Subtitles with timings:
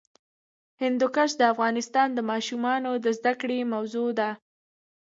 [0.81, 1.75] هندوکش د افغان
[2.31, 4.29] ماشومانو د زده کړې موضوع ده.